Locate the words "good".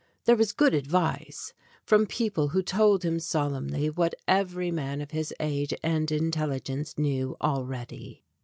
0.51-0.73